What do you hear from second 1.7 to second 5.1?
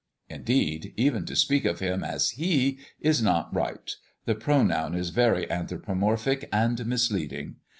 Him as He is not right; the pronoun